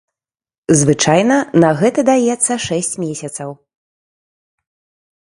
[0.79, 3.49] Звычайна на гэта даецца шэсць месяцаў.